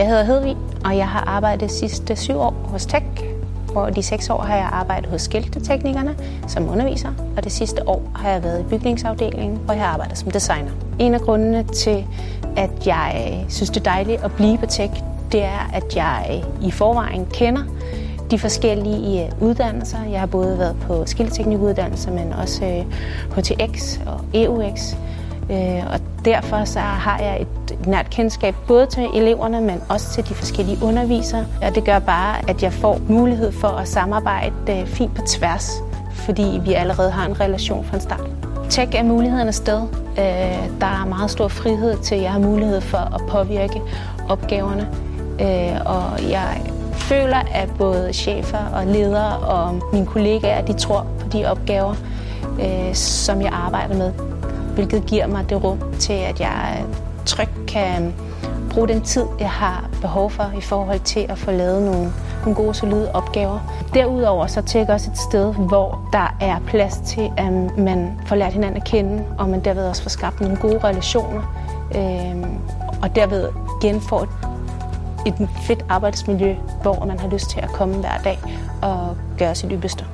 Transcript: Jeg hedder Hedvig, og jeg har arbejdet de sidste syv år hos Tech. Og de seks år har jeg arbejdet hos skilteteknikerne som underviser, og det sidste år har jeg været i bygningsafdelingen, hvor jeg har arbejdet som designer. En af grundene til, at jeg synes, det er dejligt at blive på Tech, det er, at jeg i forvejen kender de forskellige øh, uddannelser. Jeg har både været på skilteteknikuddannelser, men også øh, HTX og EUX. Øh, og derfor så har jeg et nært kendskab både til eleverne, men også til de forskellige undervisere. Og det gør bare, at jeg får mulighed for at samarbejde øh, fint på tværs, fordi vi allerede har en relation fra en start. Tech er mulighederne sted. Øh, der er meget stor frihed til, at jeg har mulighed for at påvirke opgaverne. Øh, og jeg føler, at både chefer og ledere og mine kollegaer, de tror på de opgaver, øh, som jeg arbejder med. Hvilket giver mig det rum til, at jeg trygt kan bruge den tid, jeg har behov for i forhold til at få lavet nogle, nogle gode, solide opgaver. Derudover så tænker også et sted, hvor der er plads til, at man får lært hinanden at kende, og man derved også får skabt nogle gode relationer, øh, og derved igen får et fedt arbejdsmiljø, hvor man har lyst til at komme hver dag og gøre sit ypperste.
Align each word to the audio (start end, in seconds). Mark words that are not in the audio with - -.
Jeg 0.00 0.08
hedder 0.08 0.24
Hedvig, 0.24 0.56
og 0.84 0.96
jeg 0.96 1.08
har 1.08 1.24
arbejdet 1.26 1.70
de 1.70 1.74
sidste 1.74 2.16
syv 2.16 2.38
år 2.38 2.54
hos 2.64 2.86
Tech. 2.86 3.04
Og 3.74 3.96
de 3.96 4.02
seks 4.02 4.30
år 4.30 4.42
har 4.42 4.56
jeg 4.56 4.68
arbejdet 4.72 5.10
hos 5.10 5.22
skilteteknikerne 5.22 6.16
som 6.48 6.68
underviser, 6.68 7.08
og 7.36 7.44
det 7.44 7.52
sidste 7.52 7.88
år 7.88 8.02
har 8.14 8.30
jeg 8.30 8.42
været 8.42 8.60
i 8.60 8.62
bygningsafdelingen, 8.62 9.56
hvor 9.56 9.74
jeg 9.74 9.82
har 9.82 9.92
arbejdet 9.92 10.18
som 10.18 10.30
designer. 10.30 10.70
En 10.98 11.14
af 11.14 11.20
grundene 11.20 11.64
til, 11.64 12.06
at 12.56 12.86
jeg 12.86 13.44
synes, 13.48 13.70
det 13.70 13.80
er 13.80 13.90
dejligt 13.90 14.24
at 14.24 14.32
blive 14.32 14.58
på 14.58 14.66
Tech, 14.66 14.92
det 15.32 15.44
er, 15.44 15.70
at 15.74 15.96
jeg 15.96 16.44
i 16.62 16.70
forvejen 16.70 17.26
kender 17.26 17.62
de 18.30 18.38
forskellige 18.38 19.26
øh, 19.26 19.42
uddannelser. 19.42 19.98
Jeg 20.10 20.20
har 20.20 20.26
både 20.26 20.58
været 20.58 20.76
på 20.80 21.06
skilteteknikuddannelser, 21.06 22.12
men 22.12 22.32
også 22.32 22.64
øh, 22.64 22.84
HTX 23.36 23.98
og 24.06 24.20
EUX. 24.34 24.94
Øh, 25.50 25.92
og 25.92 26.00
derfor 26.24 26.64
så 26.64 26.78
har 26.78 27.18
jeg 27.18 27.40
et 27.40 27.86
nært 27.86 28.10
kendskab 28.10 28.54
både 28.68 28.86
til 28.86 29.08
eleverne, 29.14 29.60
men 29.60 29.82
også 29.88 30.12
til 30.14 30.28
de 30.28 30.34
forskellige 30.34 30.78
undervisere. 30.82 31.46
Og 31.62 31.74
det 31.74 31.84
gør 31.84 31.98
bare, 31.98 32.50
at 32.50 32.62
jeg 32.62 32.72
får 32.72 33.00
mulighed 33.08 33.52
for 33.52 33.68
at 33.68 33.88
samarbejde 33.88 34.52
øh, 34.68 34.86
fint 34.86 35.14
på 35.14 35.22
tværs, 35.26 35.70
fordi 36.12 36.60
vi 36.64 36.72
allerede 36.72 37.10
har 37.10 37.26
en 37.26 37.40
relation 37.40 37.84
fra 37.84 37.96
en 37.96 38.00
start. 38.00 38.26
Tech 38.70 38.92
er 38.94 39.02
mulighederne 39.02 39.52
sted. 39.52 39.82
Øh, 40.18 40.80
der 40.80 41.02
er 41.02 41.06
meget 41.06 41.30
stor 41.30 41.48
frihed 41.48 41.96
til, 41.98 42.14
at 42.14 42.22
jeg 42.22 42.32
har 42.32 42.38
mulighed 42.38 42.80
for 42.80 42.98
at 42.98 43.20
påvirke 43.28 43.82
opgaverne. 44.28 44.88
Øh, 45.40 45.80
og 45.86 46.30
jeg 46.30 46.62
føler, 46.92 47.42
at 47.54 47.68
både 47.78 48.12
chefer 48.12 48.64
og 48.74 48.86
ledere 48.86 49.36
og 49.36 49.80
mine 49.92 50.06
kollegaer, 50.06 50.62
de 50.62 50.72
tror 50.72 51.06
på 51.20 51.28
de 51.32 51.46
opgaver, 51.46 51.94
øh, 52.60 52.94
som 52.94 53.42
jeg 53.42 53.50
arbejder 53.52 53.96
med. 53.96 54.12
Hvilket 54.74 55.06
giver 55.06 55.26
mig 55.26 55.50
det 55.50 55.64
rum 55.64 55.78
til, 55.98 56.12
at 56.12 56.40
jeg 56.40 56.84
trygt 57.26 57.66
kan 57.68 58.14
bruge 58.70 58.88
den 58.88 59.00
tid, 59.02 59.24
jeg 59.40 59.50
har 59.50 59.88
behov 60.00 60.30
for 60.30 60.52
i 60.58 60.60
forhold 60.60 61.00
til 61.00 61.26
at 61.28 61.38
få 61.38 61.50
lavet 61.50 61.82
nogle, 61.82 62.12
nogle 62.44 62.54
gode, 62.54 62.74
solide 62.74 63.12
opgaver. 63.12 63.58
Derudover 63.94 64.46
så 64.46 64.62
tænker 64.62 64.92
også 64.92 65.10
et 65.10 65.18
sted, 65.18 65.54
hvor 65.54 66.08
der 66.12 66.36
er 66.40 66.58
plads 66.66 67.00
til, 67.06 67.30
at 67.36 67.52
man 67.78 68.20
får 68.26 68.36
lært 68.36 68.52
hinanden 68.52 68.76
at 68.76 68.84
kende, 68.84 69.24
og 69.38 69.48
man 69.48 69.64
derved 69.64 69.88
også 69.88 70.02
får 70.02 70.10
skabt 70.10 70.40
nogle 70.40 70.56
gode 70.56 70.78
relationer, 70.84 71.42
øh, 71.94 72.46
og 73.02 73.16
derved 73.16 73.48
igen 73.82 74.00
får 74.00 74.26
et 75.26 75.48
fedt 75.62 75.84
arbejdsmiljø, 75.88 76.54
hvor 76.82 77.04
man 77.04 77.18
har 77.18 77.28
lyst 77.28 77.50
til 77.50 77.60
at 77.60 77.68
komme 77.68 77.94
hver 77.94 78.18
dag 78.24 78.38
og 78.82 79.16
gøre 79.38 79.54
sit 79.54 79.70
ypperste. 79.72 80.04